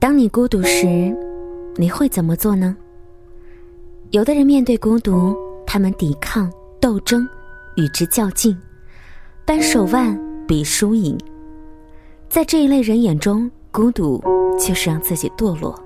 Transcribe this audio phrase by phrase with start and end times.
[0.00, 1.14] 当你孤独时，
[1.76, 2.74] 你会怎么做呢？
[4.12, 7.28] 有的人面对孤独，他们抵抗、斗争，
[7.76, 8.56] 与之较劲，
[9.44, 10.18] 扳手腕
[10.48, 11.18] 比输赢。
[12.30, 14.18] 在这一类人眼中，孤独
[14.58, 15.78] 就是让自己堕落，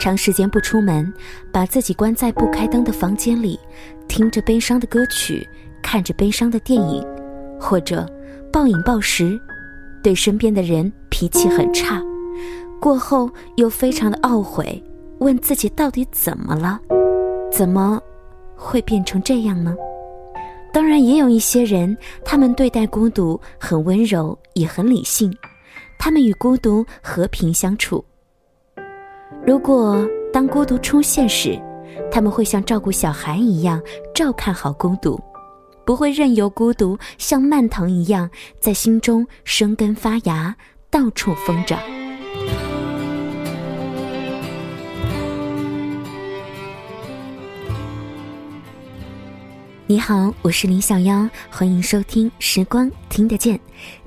[0.00, 1.14] 长时间不出门，
[1.52, 3.56] 把自己关在不开灯的房间里，
[4.08, 5.48] 听着悲伤的歌曲，
[5.80, 7.00] 看着悲伤的电影，
[7.60, 8.04] 或者
[8.52, 9.40] 暴饮暴食，
[10.02, 12.02] 对身边的人脾气很差。
[12.80, 14.82] 过后又非常的懊悔，
[15.18, 16.80] 问自己到底怎么了？
[17.50, 18.00] 怎么
[18.54, 19.74] 会变成这样呢？
[20.72, 25.34] 当然，也有一些人，他们对待孤独很温柔，也很理性，
[25.98, 28.04] 他们与孤独和平相处。
[29.46, 31.58] 如果当孤独出现时，
[32.10, 33.80] 他们会像照顾小孩一样
[34.14, 35.18] 照看好孤独，
[35.86, 38.28] 不会任由孤独像蔓藤一样
[38.60, 40.54] 在心中生根发芽，
[40.90, 41.78] 到处疯长。
[49.88, 53.56] 你好，我是林小妖，欢迎收听《时光听得见》。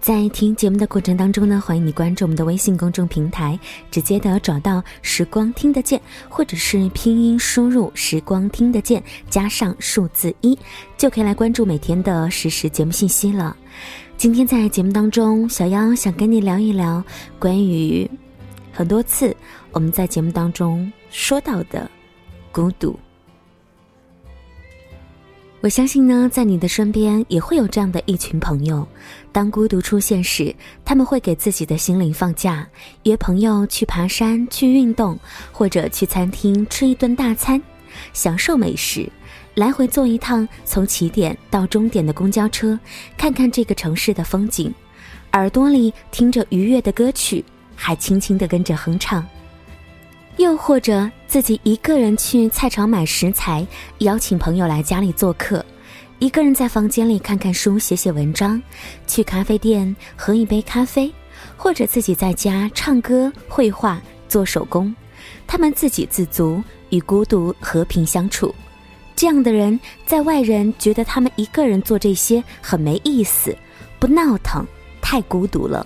[0.00, 3.56] 在听节目的过程当中呢，欢迎你关注我们的微信公众平台，
[3.88, 10.58] 直接的找到“时光听得见”，或者是拼音输入“时光听得见”加上数字一，
[10.96, 13.56] 就可以来关注每天的实时节目信息了。
[14.16, 17.00] 今天在节目当中，小妖想跟你聊一聊
[17.38, 18.10] 关于
[18.72, 19.32] 很多次
[19.70, 21.88] 我们在节目当中说到的
[22.50, 22.98] 孤独。
[25.60, 28.86] 我相信呢，在你的身边也会有这样的一群朋友。
[29.32, 32.64] 当孤独出现时，他们会给自己的心灵放假，
[33.02, 35.18] 约朋友去爬山、去运动，
[35.50, 37.60] 或者去餐厅吃一顿大餐，
[38.12, 39.10] 享受美食，
[39.54, 42.78] 来回坐一趟从起点到终点的公交车，
[43.16, 44.72] 看看这个城市的风景，
[45.32, 49.26] 耳朵里听着愉悦的歌曲，还轻轻地跟着哼唱。
[50.38, 53.66] 又或者自己一个人去菜场买食材，
[53.98, 55.60] 邀请朋友来家里做客；
[56.20, 58.56] 一个人在房间里看看书、写写文章；
[59.08, 61.12] 去咖啡店喝一杯咖啡，
[61.56, 64.94] 或者自己在家唱歌、绘画、做手工。
[65.44, 68.54] 他们自给自足，与孤独和平相处。
[69.16, 73.52] 这样的人，在外人觉得他们一个人做这些很没意思，
[73.98, 74.64] 不闹腾，
[75.02, 75.84] 太孤独了。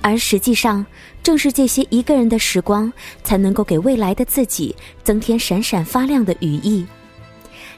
[0.00, 0.84] 而实际上，
[1.22, 2.90] 正是这些一个人的时光，
[3.24, 6.86] 才能够给未来的自己增添闪闪发亮的羽翼。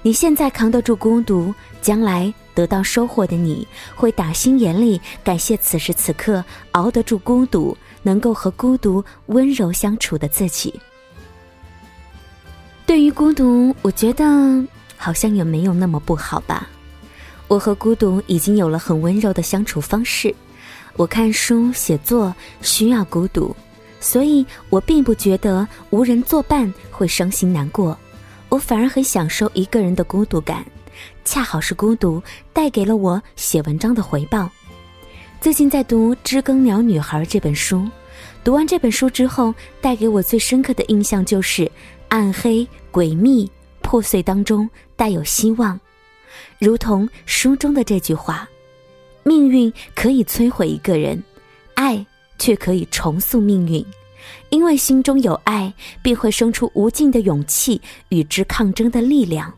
[0.03, 10.78] 你现在扛得住孤独，将来得到收获的你，会打心眼里感谢此时此刻熬得住孤独，能够和孤独温柔相处的自己。
[12.87, 14.25] 对于孤独，我觉得
[14.97, 16.69] 好像也没有那么不好吧。
[17.48, 20.34] 我和孤独已经有了很温柔的相处方式。
[20.96, 23.54] 我看书写作需要孤独，
[24.00, 27.96] 所以我并不觉得无人作伴会伤心难过，
[28.48, 30.64] 我反而很享受一个人的孤独感，
[31.24, 34.50] 恰好是孤独带给了我写文章的回报。
[35.40, 37.88] 最近在读《知更鸟女孩》这本书，
[38.44, 41.70] 读完这本书之后，带给我最深刻的印象就是
[42.08, 45.80] 暗黑、诡秘、破碎当中带有希望，
[46.58, 48.46] 如同书中的这句话。
[49.22, 51.22] 命运可以摧毁一个人，
[51.75, 52.04] 爱
[52.38, 53.84] 却可以重塑命运。
[54.50, 55.72] 因为心中有爱，
[56.03, 59.50] 便会生出无尽的勇气与之抗争的力量。《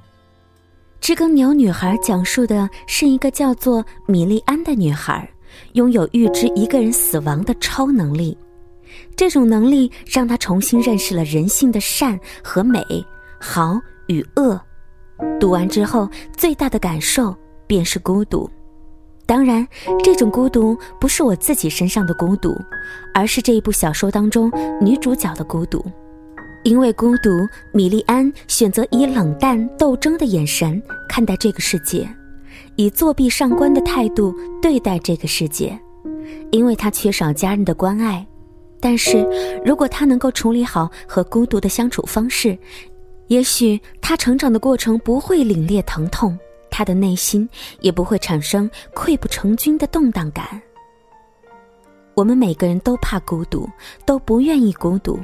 [1.01, 5.29] 知更鸟女孩》讲述的是一个叫做米莉安的女孩，
[5.73, 8.37] 拥有预知一个人死亡的超能力。
[9.17, 12.81] 这种能力让她重新认识了人性的善和美、
[13.41, 14.61] 好与恶。
[15.41, 17.35] 读完之后，最大的感受
[17.67, 18.49] 便是孤独。
[19.33, 19.67] 当然，
[20.05, 22.55] 这种孤独不是我自己身上的孤独，
[23.15, 25.83] 而是这一部小说当中女主角的孤独。
[26.65, 27.31] 因为孤独，
[27.73, 32.07] 米莉安选择以冷淡斗争的眼神看待这个世界，
[32.77, 35.81] 以作弊上官的态度对待这个世界。
[36.51, 38.27] 因为她缺少家人的关爱，
[38.81, 39.27] 但是
[39.65, 42.59] 如果她能够处理好和孤独的相处方式，
[43.29, 46.39] 也许她成长的过程不会凛冽疼痛。
[46.73, 47.49] 他的内心
[47.81, 50.61] 也不会产生溃不成军的动荡感。
[52.15, 53.69] 我们每个人都怕孤独，
[54.05, 55.21] 都不愿意孤独，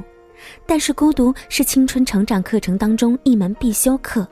[0.65, 4.25] 但是孤独是青春成长课程当中一门必修课。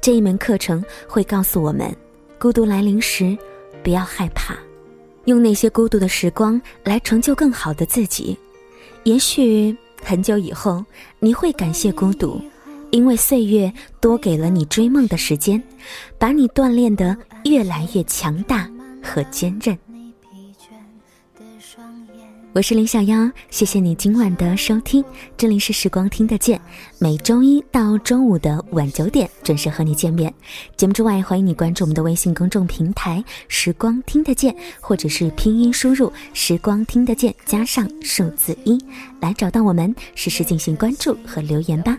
[0.00, 1.94] 这一门课程会告诉我们，
[2.38, 3.36] 孤独来临时
[3.82, 4.56] 不要害怕，
[5.24, 8.38] 用那些孤独的时光来成就更好的自己。
[9.02, 10.84] 也许很久以后，
[11.18, 12.40] 你会感谢孤独。
[12.90, 15.62] 因为岁月多给了你追梦的时间，
[16.18, 18.70] 把你锻炼得越来越强大
[19.02, 19.76] 和坚韧。
[22.54, 25.04] 我是林小妖，谢谢你今晚的收听。
[25.36, 26.60] 这里是时光听得见，
[27.00, 30.32] 每周一到周五的晚九点准时和你见面。
[30.76, 38.78] 节目之外，欢迎你关注我们的微信公众平台“时光听得见”，或者是拼音输入“时光听得见”加上数字一，
[39.18, 41.98] 来找到我们，实时进行关注和留言吧。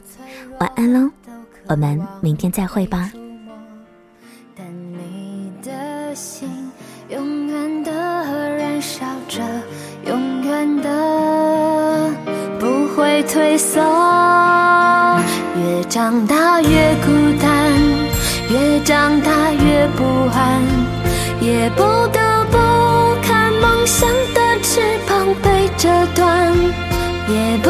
[0.62, 1.12] 晚安喽，
[1.68, 3.12] 我们明天再会吧。
[13.36, 13.82] 退缩，
[15.58, 17.12] 越长大越孤
[17.42, 17.70] 单，
[18.50, 20.62] 越长大越不安，
[21.42, 21.84] 也不
[22.14, 22.58] 得不
[23.22, 26.56] 看梦想的翅膀被折断，
[27.28, 27.70] 也不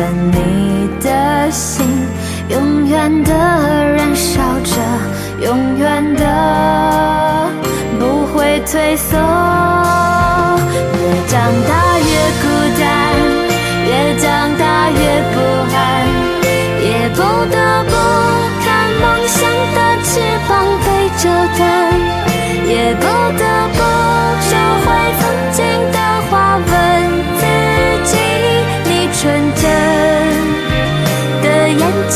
[0.00, 1.84] 但你的心
[2.48, 4.76] 永远的燃烧着，
[5.44, 7.50] 永远的
[7.98, 9.18] 不会退缩。
[10.94, 11.34] 越长
[11.66, 12.06] 大越
[12.38, 12.46] 孤
[12.78, 12.86] 单，
[13.88, 13.90] 越
[14.20, 14.98] 长大越
[15.34, 15.36] 不
[15.74, 15.76] 安，
[16.80, 16.86] 也
[17.16, 17.18] 不
[17.50, 17.67] 得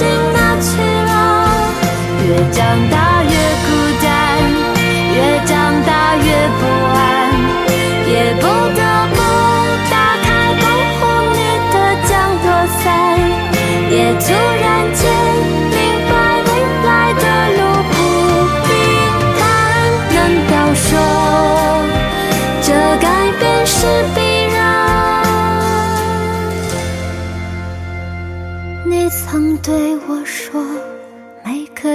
[0.00, 1.12] 的去了？
[2.24, 3.11] 越长大